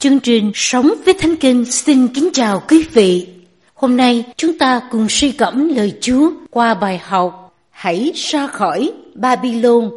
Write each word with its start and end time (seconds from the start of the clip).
Chương 0.00 0.20
trình 0.20 0.50
Sống 0.54 0.90
với 1.04 1.14
Thánh 1.14 1.36
Kinh 1.36 1.64
xin 1.64 2.08
kính 2.08 2.28
chào 2.32 2.62
quý 2.68 2.86
vị. 2.92 3.28
Hôm 3.74 3.96
nay 3.96 4.24
chúng 4.36 4.58
ta 4.58 4.80
cùng 4.90 5.06
suy 5.08 5.32
gẫm 5.32 5.68
lời 5.68 5.98
Chúa 6.00 6.30
qua 6.50 6.74
bài 6.74 6.98
học 6.98 7.56
Hãy 7.70 8.12
ra 8.14 8.46
khỏi 8.46 8.92
Babylon. 9.14 9.90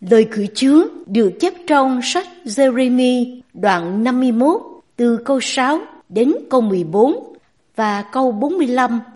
Lời 0.00 0.26
cử 0.30 0.46
Chúa 0.54 0.86
được 1.06 1.32
chép 1.40 1.52
trong 1.66 2.00
sách 2.02 2.26
Jeremy 2.44 3.40
đoạn 3.54 4.04
51 4.04 4.62
từ 4.96 5.18
câu 5.24 5.40
6 5.40 5.80
đến 6.08 6.32
câu 6.50 6.60
14 6.60 7.36
và 7.76 8.02
câu 8.02 8.32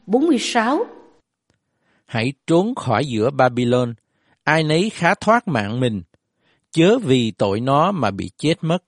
45-46. 0.07 0.85
Hãy 2.07 2.33
trốn 2.47 2.75
khỏi 2.75 3.07
giữa 3.07 3.31
Babylon, 3.31 3.95
ai 4.45 4.63
nấy 4.63 4.91
khá 4.91 5.15
thoát 5.15 5.49
mạng 5.49 5.81
mình, 5.81 6.03
chớ 6.73 6.99
vì 6.99 7.31
tội 7.31 7.61
nó 7.61 7.93
mà 7.93 8.11
bị 8.11 8.31
chết 8.39 8.55
mất 8.61 8.83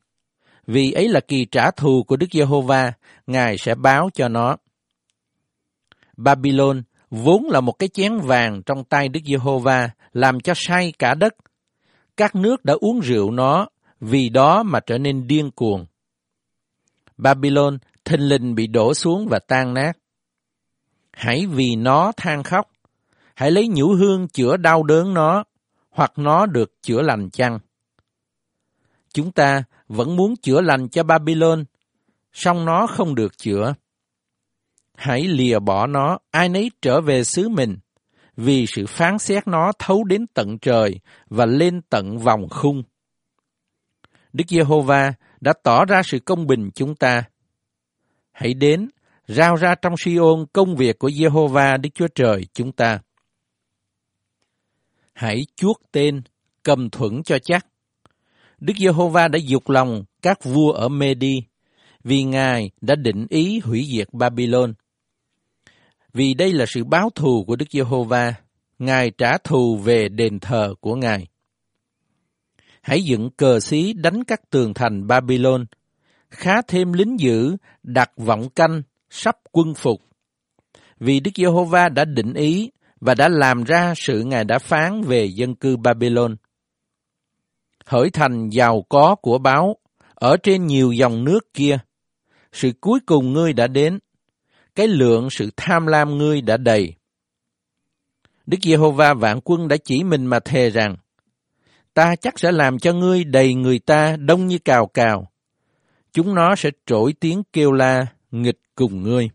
vì 0.67 0.93
ấy 0.93 1.09
là 1.09 1.21
kỳ 1.21 1.45
trả 1.45 1.71
thù 1.71 2.03
của 2.03 2.17
Đức 2.17 2.27
Giê-hô-va, 2.33 2.93
Ngài 3.27 3.59
sẽ 3.59 3.75
báo 3.75 4.11
cho 4.15 4.29
nó. 4.29 4.57
Babylon 6.17 6.83
vốn 7.11 7.45
là 7.51 7.61
một 7.61 7.73
cái 7.73 7.89
chén 7.89 8.19
vàng 8.19 8.63
trong 8.67 8.85
tay 8.85 9.09
Đức 9.09 9.21
Giê-hô-va, 9.25 9.91
làm 10.13 10.41
cho 10.41 10.53
say 10.57 10.93
cả 10.99 11.15
đất. 11.15 11.35
Các 12.17 12.35
nước 12.35 12.65
đã 12.65 12.75
uống 12.81 13.01
rượu 13.01 13.31
nó, 13.31 13.69
vì 14.01 14.29
đó 14.29 14.63
mà 14.63 14.81
trở 14.81 14.99
nên 14.99 15.27
điên 15.27 15.51
cuồng. 15.51 15.87
Babylon 17.17 17.79
thình 18.05 18.21
lình 18.21 18.55
bị 18.55 18.67
đổ 18.67 18.95
xuống 18.95 19.27
và 19.31 19.39
tan 19.39 19.75
nát. 19.75 19.93
Hãy 21.13 21.47
vì 21.47 21.77
nó 21.77 22.13
than 22.17 22.43
khóc, 22.43 22.71
hãy 23.35 23.51
lấy 23.51 23.69
nhũ 23.69 23.95
hương 23.95 24.29
chữa 24.29 24.57
đau 24.57 24.83
đớn 24.83 25.15
nó, 25.15 25.45
hoặc 25.91 26.13
nó 26.17 26.47
được 26.47 26.83
chữa 26.83 27.03
lành 27.03 27.31
chăng. 27.31 27.59
Chúng 29.13 29.33
ta 29.33 29.63
vẫn 29.89 30.17
muốn 30.17 30.37
chữa 30.37 30.61
lành 30.61 30.89
cho 30.89 31.03
Babylon, 31.03 31.65
song 32.33 32.65
nó 32.65 32.87
không 32.87 33.15
được 33.15 33.39
chữa. 33.39 33.75
Hãy 34.95 35.23
lìa 35.23 35.59
bỏ 35.59 35.87
nó, 35.87 36.19
ai 36.31 36.49
nấy 36.49 36.71
trở 36.83 37.01
về 37.01 37.25
xứ 37.25 37.49
mình, 37.49 37.79
vì 38.37 38.67
sự 38.67 38.87
phán 38.87 39.19
xét 39.19 39.49
nó 39.49 39.73
thấu 39.79 40.05
đến 40.05 40.27
tận 40.35 40.59
trời 40.59 41.01
và 41.27 41.47
lên 41.47 41.83
tận 41.83 42.19
vòng 42.19 42.49
khung. 42.51 42.83
Đức 44.33 44.45
Giê-hô-va 44.49 45.13
đã 45.41 45.53
tỏ 45.63 45.85
ra 45.85 46.03
sự 46.05 46.19
công 46.19 46.47
bình 46.47 46.71
chúng 46.75 46.95
ta. 46.95 47.25
Hãy 48.33 48.55
đến, 48.55 48.89
rao 49.29 49.57
ra 49.57 49.75
trong 49.75 49.97
Siôn 49.97 50.47
công 50.53 50.77
việc 50.77 50.99
của 50.99 51.11
Giê-hô-va 51.11 51.77
Đức 51.77 51.89
Chúa 51.95 52.09
Trời 52.15 52.47
chúng 52.53 52.73
ta. 52.73 53.01
Hãy 55.13 55.47
chuốt 55.57 55.77
tên, 55.93 56.23
cầm 56.63 56.91
thuẫn 56.91 57.23
cho 57.23 57.39
chắc, 57.39 57.67
Đức 58.61 58.75
Giê-hô-va 58.77 59.29
đã 59.29 59.39
dục 59.39 59.71
lòng 59.71 60.05
các 60.23 60.45
vua 60.45 60.73
ở 60.73 60.89
Medi, 60.89 61.43
vì 62.05 62.23
Ngài 62.23 62.71
đã 62.81 62.95
định 62.95 63.27
ý 63.29 63.59
hủy 63.59 63.87
diệt 63.91 64.09
Babylon. 64.13 64.75
Vì 66.13 66.35
đây 66.35 66.53
là 66.53 66.67
sự 66.69 66.85
báo 66.85 67.11
thù 67.15 67.45
của 67.45 67.57
Đức 67.57 67.67
Giê-hô-va, 67.71 68.35
Ngài 68.79 69.11
trả 69.11 69.39
thù 69.39 69.77
về 69.77 70.09
đền 70.09 70.41
thờ 70.41 70.75
của 70.81 70.95
Ngài. 70.95 71.27
Hãy 72.83 73.03
dựng 73.03 73.31
cờ 73.31 73.61
xí 73.61 73.93
đánh 73.93 74.25
các 74.25 74.51
tường 74.51 74.75
thành 74.75 75.07
Babylon, 75.07 75.67
khá 76.31 76.63
thêm 76.63 76.93
lính 76.93 77.21
giữ, 77.21 77.57
đặt 77.83 78.11
vọng 78.17 78.49
canh, 78.51 78.83
sắp 79.11 79.37
quân 79.53 79.75
phục. 79.75 80.03
Vì 81.01 81.21
Đức 81.21 81.31
Giê-hô-va 81.35 81.89
đã 81.89 82.05
định 82.05 82.35
ý 82.35 82.71
và 83.01 83.15
đã 83.15 83.29
làm 83.29 83.65
ra 83.65 83.95
sự 83.97 84.23
Ngài 84.23 84.45
đã 84.45 84.59
phán 84.59 85.03
về 85.03 85.25
dân 85.25 85.55
cư 85.55 85.77
Babylon 85.77 86.37
hỡi 87.87 88.11
thành 88.11 88.49
giàu 88.49 88.83
có 88.89 89.15
của 89.15 89.39
báo, 89.39 89.77
ở 90.15 90.37
trên 90.37 90.67
nhiều 90.67 90.93
dòng 90.93 91.25
nước 91.25 91.55
kia. 91.55 91.79
Sự 92.53 92.73
cuối 92.81 93.01
cùng 93.07 93.33
ngươi 93.33 93.53
đã 93.53 93.67
đến, 93.67 93.99
cái 94.75 94.89
lượng 94.89 95.31
sự 95.31 95.51
tham 95.57 95.87
lam 95.87 96.19
ngươi 96.19 96.41
đã 96.41 96.57
đầy. 96.57 96.95
Đức 98.47 98.59
Giê-hô-va 98.63 99.15
vạn 99.15 99.41
quân 99.45 99.69
đã 99.69 99.77
chỉ 99.85 100.05
mình 100.05 100.27
mà 100.27 100.41
thề 100.41 100.71
rằng, 100.71 100.97
ta 101.95 102.17
chắc 102.17 102.39
sẽ 102.39 102.53
làm 102.53 102.79
cho 102.79 102.93
ngươi 102.93 103.25
đầy 103.25 103.55
người 103.55 103.79
ta 103.79 104.17
đông 104.17 104.47
như 104.47 104.59
cào 104.59 104.87
cào. 104.87 105.31
Chúng 106.13 106.35
nó 106.35 106.57
sẽ 106.57 106.71
trỗi 106.87 107.13
tiếng 107.21 107.43
kêu 107.53 107.73
la, 107.73 108.07
nghịch 108.31 108.61
cùng 108.75 109.03
ngươi. 109.03 109.31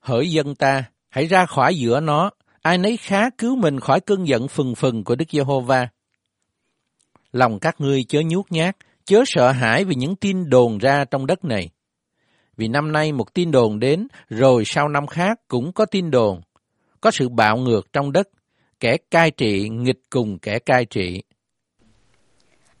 Hỡi 0.00 0.30
dân 0.30 0.54
ta, 0.54 0.84
hãy 1.08 1.26
ra 1.26 1.46
khỏi 1.46 1.76
giữa 1.76 2.00
nó, 2.00 2.30
ai 2.62 2.78
nấy 2.78 2.96
khá 2.96 3.30
cứu 3.30 3.56
mình 3.56 3.80
khỏi 3.80 4.00
cơn 4.00 4.28
giận 4.28 4.48
phừng 4.48 4.74
phừng 4.74 5.04
của 5.04 5.14
Đức 5.14 5.30
Giê-hô-va 5.30 5.88
lòng 7.32 7.58
các 7.58 7.80
ngươi 7.80 8.04
chớ 8.08 8.20
nhút 8.26 8.46
nhát, 8.50 8.76
chớ 9.04 9.22
sợ 9.26 9.50
hãi 9.50 9.84
vì 9.84 9.94
những 9.94 10.16
tin 10.16 10.50
đồn 10.50 10.78
ra 10.78 11.04
trong 11.04 11.26
đất 11.26 11.44
này. 11.44 11.70
Vì 12.56 12.68
năm 12.68 12.92
nay 12.92 13.12
một 13.12 13.34
tin 13.34 13.50
đồn 13.50 13.78
đến, 13.78 14.08
rồi 14.28 14.62
sau 14.66 14.88
năm 14.88 15.06
khác 15.06 15.40
cũng 15.48 15.72
có 15.72 15.84
tin 15.84 16.10
đồn. 16.10 16.40
Có 17.00 17.10
sự 17.10 17.28
bạo 17.28 17.56
ngược 17.56 17.92
trong 17.92 18.12
đất, 18.12 18.28
kẻ 18.80 18.96
cai 19.10 19.30
trị 19.30 19.68
nghịch 19.68 20.00
cùng 20.10 20.38
kẻ 20.38 20.58
cai 20.58 20.84
trị. 20.84 21.22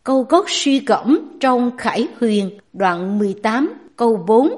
Câu 0.04 0.22
gốc 0.22 0.44
suy 0.48 0.80
gẫm 0.80 1.36
trong 1.40 1.76
Khải 1.76 2.06
Huyền 2.20 2.58
đoạn 2.72 3.18
18 3.18 3.74
câu 3.96 4.24
4 4.26 4.48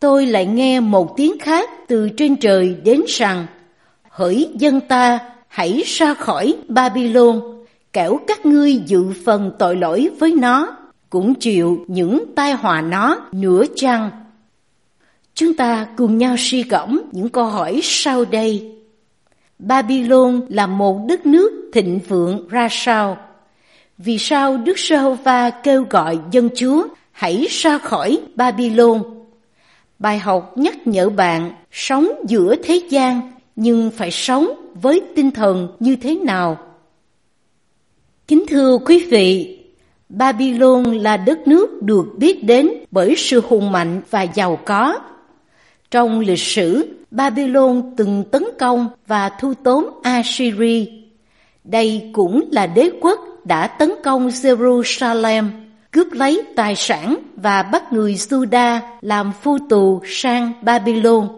Tôi 0.00 0.26
lại 0.26 0.46
nghe 0.46 0.80
một 0.80 1.16
tiếng 1.16 1.38
khác 1.38 1.70
từ 1.88 2.08
trên 2.16 2.36
trời 2.36 2.76
đến 2.84 3.00
rằng 3.08 3.46
Hỡi 4.10 4.48
dân 4.54 4.80
ta, 4.80 5.18
hãy 5.48 5.82
ra 5.86 6.14
khỏi 6.14 6.56
Babylon 6.68 7.55
kẻo 7.96 8.20
các 8.26 8.46
ngươi 8.46 8.74
dự 8.74 9.04
phần 9.24 9.52
tội 9.58 9.76
lỗi 9.76 10.10
với 10.18 10.34
nó, 10.34 10.76
cũng 11.10 11.34
chịu 11.34 11.84
những 11.88 12.24
tai 12.34 12.52
họa 12.52 12.80
nó 12.80 13.18
nửa 13.32 13.64
chăng. 13.74 14.10
Chúng 15.34 15.54
ta 15.54 15.86
cùng 15.96 16.18
nhau 16.18 16.34
suy 16.38 16.62
gẫm 16.62 17.02
những 17.12 17.28
câu 17.28 17.44
hỏi 17.44 17.80
sau 17.82 18.24
đây. 18.24 18.76
Babylon 19.58 20.40
là 20.48 20.66
một 20.66 21.06
đất 21.08 21.26
nước 21.26 21.70
thịnh 21.72 22.00
vượng 22.08 22.48
ra 22.48 22.68
sao? 22.70 23.18
Vì 23.98 24.18
sao 24.18 24.56
Đức 24.56 24.78
Sơ-hô-va 24.78 25.50
kêu 25.50 25.86
gọi 25.90 26.18
dân 26.30 26.48
Chúa 26.54 26.86
hãy 27.12 27.46
ra 27.50 27.78
khỏi 27.78 28.20
Babylon? 28.34 29.02
Bài 29.98 30.18
học 30.18 30.58
nhắc 30.58 30.86
nhở 30.86 31.10
bạn 31.10 31.52
sống 31.72 32.08
giữa 32.28 32.56
thế 32.56 32.80
gian 32.90 33.32
nhưng 33.56 33.90
phải 33.90 34.10
sống 34.10 34.48
với 34.82 35.00
tinh 35.14 35.30
thần 35.30 35.68
như 35.80 35.96
thế 35.96 36.14
nào? 36.14 36.65
Kính 38.28 38.44
thưa 38.48 38.78
quý 38.78 39.06
vị, 39.10 39.58
Babylon 40.08 40.82
là 40.84 41.16
đất 41.16 41.48
nước 41.48 41.82
được 41.82 42.04
biết 42.16 42.44
đến 42.44 42.70
bởi 42.90 43.14
sự 43.16 43.42
hùng 43.48 43.72
mạnh 43.72 44.00
và 44.10 44.22
giàu 44.22 44.58
có. 44.64 44.98
Trong 45.90 46.20
lịch 46.20 46.38
sử, 46.38 46.96
Babylon 47.10 47.94
từng 47.96 48.24
tấn 48.30 48.44
công 48.58 48.88
và 49.06 49.28
thu 49.28 49.54
tóm 49.64 49.90
Assyria. 50.02 50.84
Đây 51.64 52.10
cũng 52.12 52.48
là 52.50 52.66
đế 52.66 52.90
quốc 53.00 53.20
đã 53.44 53.66
tấn 53.66 53.92
công 54.04 54.28
Jerusalem, 54.28 55.44
cướp 55.90 56.12
lấy 56.12 56.42
tài 56.56 56.76
sản 56.76 57.16
và 57.36 57.62
bắt 57.62 57.92
người 57.92 58.14
Juda 58.14 58.80
làm 59.00 59.32
phu 59.42 59.58
tù 59.68 60.00
sang 60.04 60.52
Babylon. 60.62 61.28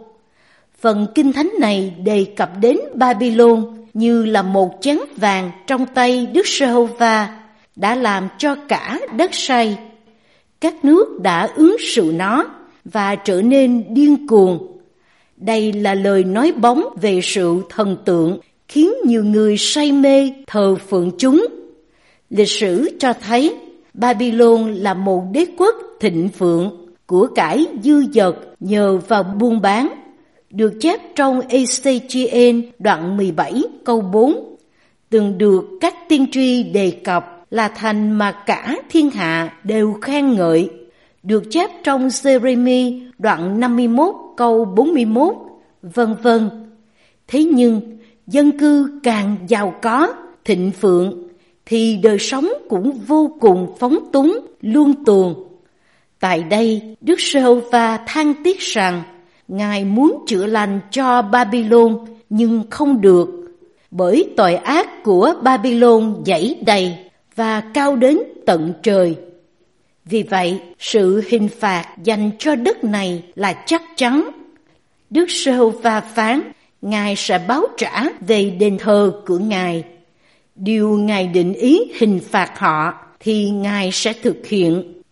Phần 0.80 1.06
kinh 1.14 1.32
thánh 1.32 1.50
này 1.60 1.94
đề 2.04 2.26
cập 2.36 2.50
đến 2.60 2.78
Babylon 2.94 3.77
như 3.94 4.24
là 4.24 4.42
một 4.42 4.78
chén 4.80 4.98
vàng 5.16 5.50
trong 5.66 5.86
tay 5.86 6.26
Đức 6.26 6.46
Giê-hô-va 6.46 7.40
đã 7.76 7.94
làm 7.94 8.28
cho 8.38 8.54
cả 8.68 9.00
đất 9.16 9.34
say. 9.34 9.78
Các 10.60 10.84
nước 10.84 11.20
đã 11.22 11.48
ứng 11.56 11.76
sự 11.94 12.12
nó 12.16 12.44
và 12.84 13.14
trở 13.14 13.42
nên 13.42 13.84
điên 13.94 14.26
cuồng. 14.26 14.78
Đây 15.36 15.72
là 15.72 15.94
lời 15.94 16.24
nói 16.24 16.52
bóng 16.52 16.84
về 17.00 17.20
sự 17.22 17.62
thần 17.68 17.96
tượng 18.04 18.38
khiến 18.68 18.92
nhiều 19.04 19.24
người 19.24 19.56
say 19.58 19.92
mê 19.92 20.32
thờ 20.46 20.76
phượng 20.88 21.10
chúng. 21.18 21.46
Lịch 22.30 22.48
sử 22.48 22.96
cho 23.00 23.12
thấy 23.12 23.54
Babylon 23.94 24.74
là 24.74 24.94
một 24.94 25.22
đế 25.32 25.46
quốc 25.58 25.74
thịnh 26.00 26.28
vượng, 26.38 26.88
của 27.06 27.26
cải 27.34 27.66
dư 27.82 28.02
dật 28.12 28.34
nhờ 28.60 28.98
vào 29.08 29.22
buôn 29.22 29.60
bán 29.60 29.88
được 30.50 30.72
chép 30.80 31.00
trong 31.14 31.40
ECGN 31.48 32.62
đoạn 32.78 33.16
17 33.16 33.62
câu 33.84 34.00
4, 34.00 34.56
từng 35.10 35.38
được 35.38 35.64
các 35.80 35.94
tiên 36.08 36.26
tri 36.32 36.62
đề 36.62 36.90
cập 37.04 37.46
là 37.50 37.68
thành 37.68 38.12
mà 38.12 38.32
cả 38.46 38.76
thiên 38.90 39.10
hạ 39.10 39.52
đều 39.64 39.92
khen 40.02 40.34
ngợi, 40.34 40.70
được 41.22 41.42
chép 41.50 41.70
trong 41.84 42.08
Jeremy 42.08 43.10
đoạn 43.18 43.60
51 43.60 44.14
câu 44.36 44.64
41, 44.64 45.34
vân 45.82 46.14
vân. 46.22 46.50
Thế 47.28 47.44
nhưng, 47.44 47.80
dân 48.26 48.58
cư 48.58 49.00
càng 49.02 49.36
giàu 49.48 49.74
có, 49.82 50.14
thịnh 50.44 50.70
vượng, 50.80 51.28
thì 51.66 51.96
đời 52.02 52.18
sống 52.18 52.48
cũng 52.68 52.92
vô 53.06 53.36
cùng 53.40 53.74
phóng 53.78 53.98
túng, 54.12 54.38
luôn 54.60 55.04
tuồng. 55.04 55.48
Tại 56.20 56.42
đây, 56.42 56.96
Đức 57.00 57.20
Sê-hô-va 57.20 57.98
than 58.06 58.34
tiếc 58.44 58.58
rằng 58.60 59.02
Ngài 59.48 59.84
muốn 59.84 60.24
chữa 60.26 60.46
lành 60.46 60.80
cho 60.90 61.22
Babylon 61.22 62.04
nhưng 62.30 62.62
không 62.70 63.00
được, 63.00 63.28
bởi 63.90 64.30
tội 64.36 64.54
ác 64.54 65.02
của 65.04 65.34
Babylon 65.42 66.22
dẫy 66.24 66.58
đầy 66.66 66.96
và 67.34 67.60
cao 67.60 67.96
đến 67.96 68.18
tận 68.46 68.72
trời. 68.82 69.16
Vì 70.04 70.22
vậy, 70.22 70.60
sự 70.78 71.22
hình 71.28 71.48
phạt 71.48 71.84
dành 72.04 72.30
cho 72.38 72.54
đất 72.54 72.84
này 72.84 73.22
là 73.34 73.52
chắc 73.66 73.82
chắn. 73.96 74.30
Đức 75.10 75.26
Sơ 75.28 75.68
và 75.68 76.00
phán, 76.00 76.40
Ngài 76.82 77.16
sẽ 77.16 77.44
báo 77.48 77.62
trả 77.76 78.04
về 78.20 78.50
đền 78.50 78.78
thờ 78.78 79.12
của 79.26 79.38
Ngài. 79.38 79.84
Điều 80.54 80.88
Ngài 80.88 81.26
định 81.26 81.54
ý 81.54 81.80
hình 81.98 82.20
phạt 82.30 82.58
họ 82.58 82.92
thì 83.20 83.50
Ngài 83.50 83.90
sẽ 83.92 84.12
thực 84.12 84.46
hiện. 84.46 85.02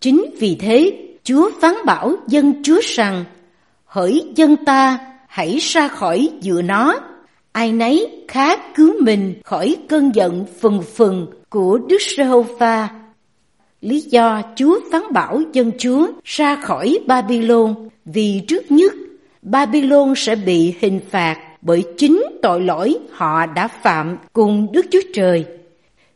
Chính 0.00 0.24
vì 0.38 0.54
thế, 0.54 0.92
Chúa 1.24 1.50
phán 1.60 1.74
bảo 1.86 2.16
dân 2.28 2.62
Chúa 2.62 2.80
rằng, 2.84 3.24
hỡi 3.90 4.32
dân 4.34 4.56
ta, 4.56 4.98
hãy 5.26 5.58
ra 5.60 5.88
khỏi 5.88 6.28
giữa 6.40 6.62
nó. 6.62 7.00
Ai 7.52 7.72
nấy 7.72 8.24
khá 8.28 8.56
cứu 8.74 8.94
mình 9.02 9.34
khỏi 9.44 9.76
cơn 9.88 10.14
giận 10.14 10.44
phừng 10.60 10.82
phừng 10.82 11.26
của 11.48 11.78
Đức 11.78 11.96
Jehovah 11.98 12.86
Lý 13.80 14.00
do 14.00 14.42
Chúa 14.56 14.78
phán 14.92 15.02
bảo 15.12 15.42
dân 15.52 15.70
Chúa 15.78 16.06
ra 16.24 16.56
khỏi 16.56 16.98
Babylon 17.06 17.88
vì 18.04 18.42
trước 18.48 18.70
nhất 18.70 18.92
Babylon 19.42 20.14
sẽ 20.16 20.36
bị 20.36 20.74
hình 20.80 21.00
phạt 21.10 21.38
bởi 21.62 21.84
chính 21.96 22.24
tội 22.42 22.60
lỗi 22.60 22.98
họ 23.10 23.46
đã 23.46 23.68
phạm 23.68 24.16
cùng 24.32 24.72
Đức 24.72 24.86
Chúa 24.90 25.00
Trời. 25.14 25.44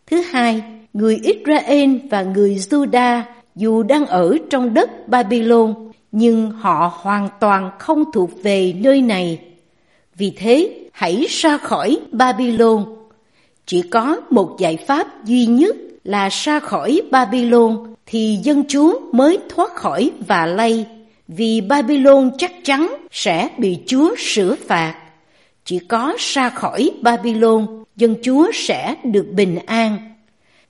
Thứ 0.07 0.23
hai, 0.31 0.63
người 0.93 1.21
Israel 1.23 1.97
và 2.11 2.23
người 2.23 2.55
Juda 2.71 3.23
dù 3.57 3.83
đang 3.83 4.07
ở 4.07 4.37
trong 4.51 4.75
đất 4.75 5.09
Babylon 5.09 5.75
nhưng 6.17 6.51
họ 6.51 6.93
hoàn 6.97 7.29
toàn 7.41 7.71
không 7.79 8.05
thuộc 8.13 8.31
về 8.43 8.73
nơi 8.73 9.03
này. 9.03 9.39
Vì 10.17 10.33
thế, 10.37 10.71
hãy 10.93 11.27
ra 11.29 11.59
khỏi 11.59 11.99
Babylon. 12.13 12.85
Chỉ 13.67 13.83
có 13.83 14.21
một 14.31 14.57
giải 14.59 14.77
pháp 14.77 15.25
duy 15.25 15.47
nhất 15.47 15.77
là 16.05 16.29
ra 16.29 16.61
khỏi 16.61 17.03
Babylon 17.11 17.95
thì 18.07 18.39
dân 18.43 18.65
Chúa 18.69 19.01
mới 19.13 19.39
thoát 19.49 19.75
khỏi 19.75 20.11
và 20.27 20.47
lây, 20.47 20.87
vì 21.29 21.61
Babylon 21.61 22.31
chắc 22.39 22.53
chắn 22.65 22.97
sẽ 23.11 23.49
bị 23.59 23.79
Chúa 23.87 24.15
sửa 24.19 24.55
phạt. 24.55 24.95
Chỉ 25.65 25.79
có 25.79 26.13
ra 26.19 26.51
khỏi 26.51 26.91
Babylon, 27.03 27.67
dân 27.97 28.15
Chúa 28.23 28.51
sẽ 28.55 28.95
được 29.05 29.27
bình 29.33 29.59
an. 29.67 30.15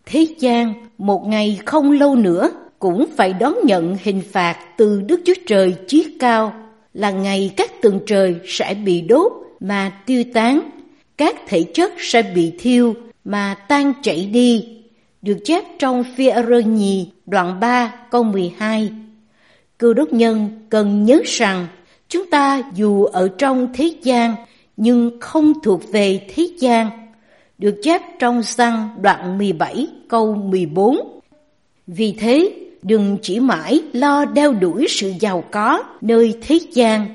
Thế 0.06 0.26
gian, 0.38 0.74
một 0.98 1.26
ngày 1.26 1.58
không 1.64 1.90
lâu 1.92 2.16
nữa 2.16 2.50
cũng 2.78 3.06
phải 3.16 3.32
đón 3.32 3.54
nhận 3.64 3.96
hình 4.02 4.22
phạt 4.32 4.58
từ 4.76 5.02
Đức 5.06 5.20
Chúa 5.24 5.34
Trời 5.46 5.74
chí 5.86 6.16
cao 6.20 6.52
là 6.94 7.10
ngày 7.10 7.50
các 7.56 7.82
tường 7.82 8.00
trời 8.06 8.36
sẽ 8.44 8.74
bị 8.74 9.00
đốt 9.00 9.32
mà 9.60 9.92
tiêu 10.06 10.24
tán, 10.34 10.70
các 11.16 11.36
thể 11.48 11.64
chất 11.74 11.92
sẽ 11.98 12.22
bị 12.22 12.52
thiêu 12.58 12.94
mà 13.24 13.54
tan 13.68 13.92
chảy 14.02 14.26
đi. 14.26 14.68
Được 15.22 15.36
chép 15.44 15.64
trong 15.78 16.04
phi 16.16 16.30
rơ 16.48 16.58
nhì 16.58 17.08
đoạn 17.26 17.60
3 17.60 17.94
câu 18.10 18.22
12. 18.22 18.90
Cư 19.78 19.92
đốc 19.92 20.12
nhân 20.12 20.66
cần 20.70 21.04
nhớ 21.04 21.20
rằng 21.24 21.66
chúng 22.08 22.30
ta 22.30 22.62
dù 22.74 23.04
ở 23.04 23.28
trong 23.38 23.68
thế 23.74 23.90
gian 24.02 24.34
nhưng 24.76 25.20
không 25.20 25.52
thuộc 25.62 25.92
về 25.92 26.20
thế 26.34 26.48
gian. 26.58 26.90
Được 27.58 27.74
chép 27.82 28.02
trong 28.18 28.42
xăng 28.42 28.88
đoạn 29.00 29.38
17 29.38 29.86
câu 30.08 30.34
14. 30.34 31.20
Vì 31.86 32.12
thế, 32.12 32.50
đừng 32.84 33.18
chỉ 33.22 33.40
mãi 33.40 33.82
lo 33.92 34.24
đeo 34.24 34.52
đuổi 34.52 34.86
sự 34.88 35.12
giàu 35.20 35.44
có 35.50 35.82
nơi 36.00 36.38
thế 36.42 36.58
gian, 36.72 37.06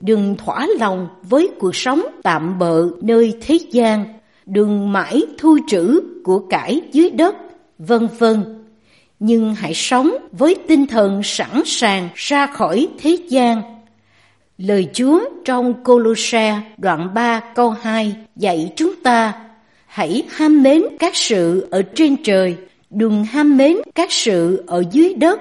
đừng 0.00 0.36
thỏa 0.36 0.66
lòng 0.78 1.08
với 1.22 1.50
cuộc 1.58 1.76
sống 1.76 2.02
tạm 2.22 2.58
bợ 2.58 2.88
nơi 3.00 3.34
thế 3.40 3.58
gian, 3.70 4.04
đừng 4.46 4.92
mãi 4.92 5.22
thu 5.38 5.58
trữ 5.68 6.00
của 6.24 6.38
cải 6.38 6.80
dưới 6.92 7.10
đất, 7.10 7.36
vân 7.78 8.08
vân. 8.18 8.64
Nhưng 9.18 9.54
hãy 9.54 9.74
sống 9.74 10.10
với 10.32 10.54
tinh 10.68 10.86
thần 10.86 11.22
sẵn 11.22 11.62
sàng 11.64 12.08
ra 12.14 12.46
khỏi 12.46 12.88
thế 12.98 13.16
gian. 13.28 13.62
Lời 14.58 14.88
Chúa 14.92 15.20
trong 15.44 15.84
Colosse 15.84 16.60
đoạn 16.78 17.14
3 17.14 17.40
câu 17.54 17.70
2 17.70 18.16
dạy 18.36 18.72
chúng 18.76 18.94
ta 19.02 19.32
hãy 19.86 20.22
ham 20.30 20.62
mến 20.62 20.82
các 20.98 21.16
sự 21.16 21.68
ở 21.70 21.82
trên 21.82 22.16
trời 22.22 22.56
đừng 22.94 23.24
ham 23.24 23.56
mến 23.56 23.76
các 23.94 24.12
sự 24.12 24.64
ở 24.66 24.84
dưới 24.92 25.14
đất. 25.14 25.40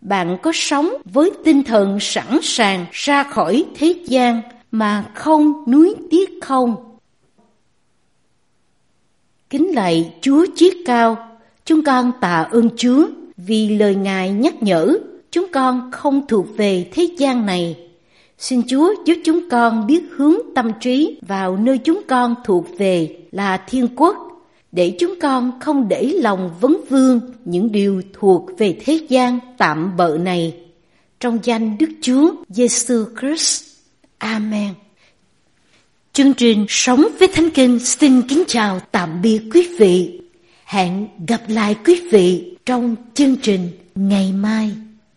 Bạn 0.00 0.36
có 0.42 0.50
sống 0.54 0.94
với 1.04 1.30
tinh 1.44 1.62
thần 1.62 1.98
sẵn 2.00 2.38
sàng 2.42 2.86
ra 2.92 3.22
khỏi 3.22 3.64
thế 3.74 3.94
gian 4.06 4.42
mà 4.70 5.04
không 5.14 5.64
nuối 5.68 5.94
tiếc 6.10 6.30
không? 6.42 6.76
Kính 9.50 9.74
lạy 9.74 10.14
Chúa 10.20 10.46
Chiết 10.56 10.72
Cao, 10.86 11.16
chúng 11.64 11.84
con 11.84 12.12
tạ 12.20 12.48
ơn 12.50 12.68
Chúa 12.76 13.06
vì 13.36 13.68
lời 13.68 13.94
Ngài 13.94 14.30
nhắc 14.30 14.62
nhở 14.62 14.98
chúng 15.30 15.46
con 15.52 15.90
không 15.92 16.26
thuộc 16.28 16.46
về 16.56 16.88
thế 16.92 17.08
gian 17.18 17.46
này. 17.46 17.76
Xin 18.38 18.62
Chúa 18.66 18.94
giúp 19.04 19.14
chúng 19.24 19.48
con 19.50 19.86
biết 19.86 20.02
hướng 20.16 20.36
tâm 20.54 20.72
trí 20.80 21.18
vào 21.28 21.56
nơi 21.56 21.78
chúng 21.78 22.00
con 22.08 22.34
thuộc 22.44 22.66
về 22.78 23.16
là 23.32 23.56
thiên 23.56 23.88
quốc 23.96 24.33
để 24.74 24.96
chúng 24.98 25.14
con 25.20 25.60
không 25.60 25.88
để 25.88 26.02
lòng 26.02 26.50
vấn 26.60 26.80
vương 26.88 27.20
những 27.44 27.72
điều 27.72 28.02
thuộc 28.12 28.50
về 28.58 28.78
thế 28.84 29.00
gian 29.08 29.38
tạm 29.58 29.96
bợ 29.96 30.18
này. 30.20 30.56
Trong 31.20 31.38
danh 31.42 31.78
Đức 31.78 31.90
Chúa 32.00 32.30
Giêsu 32.48 33.04
Christ. 33.20 33.64
Amen. 34.18 34.74
Chương 36.12 36.34
trình 36.34 36.66
Sống 36.68 37.08
với 37.18 37.28
Thánh 37.28 37.50
Kinh 37.50 37.78
xin 37.78 38.22
kính 38.22 38.44
chào 38.46 38.80
tạm 38.92 39.22
biệt 39.22 39.40
quý 39.54 39.68
vị. 39.78 40.20
Hẹn 40.64 41.08
gặp 41.28 41.42
lại 41.48 41.76
quý 41.86 42.00
vị 42.10 42.56
trong 42.66 42.96
chương 43.14 43.36
trình 43.36 43.68
ngày 43.94 44.32
mai. 44.32 44.70